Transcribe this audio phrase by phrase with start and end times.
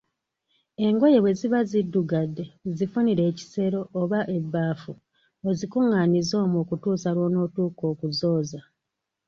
[0.85, 2.43] Engoye bwe ziba ziddugadde
[2.77, 4.93] zifunire ekisero oba ebbaafu
[5.49, 8.59] ozikunganyize omwo okutuusa lw‘onotuuka okuzooza